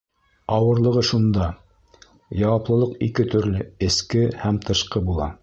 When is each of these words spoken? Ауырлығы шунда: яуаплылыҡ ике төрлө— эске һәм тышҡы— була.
Ауырлығы 0.53 1.03
шунда: 1.09 1.49
яуаплылыҡ 2.39 2.97
ике 3.09 3.27
төрлө— 3.35 3.63
эске 3.91 4.27
һәм 4.43 4.61
тышҡы— 4.67 5.05
була. 5.13 5.33